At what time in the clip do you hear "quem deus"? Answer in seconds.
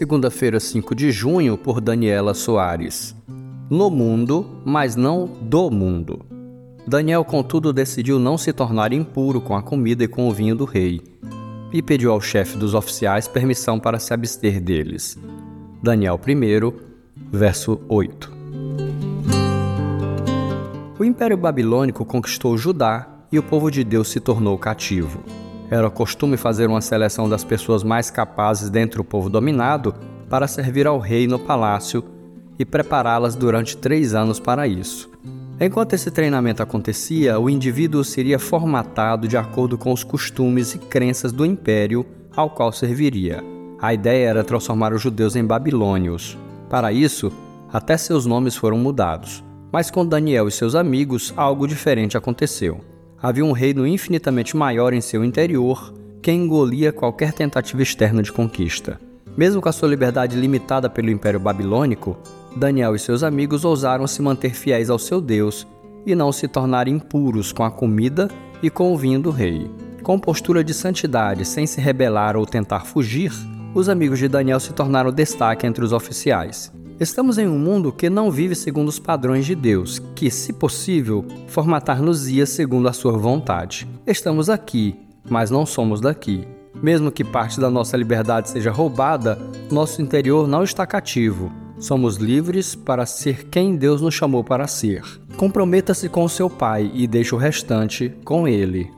93.46-94.02